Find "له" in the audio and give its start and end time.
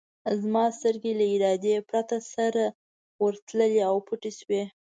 1.19-1.25